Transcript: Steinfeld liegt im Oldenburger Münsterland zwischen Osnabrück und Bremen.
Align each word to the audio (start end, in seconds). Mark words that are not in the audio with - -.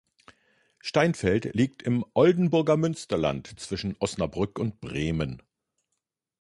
Steinfeld 0.79 1.53
liegt 1.53 1.83
im 1.83 2.03
Oldenburger 2.15 2.75
Münsterland 2.75 3.59
zwischen 3.59 3.95
Osnabrück 3.99 4.57
und 4.57 4.79
Bremen. 4.81 5.43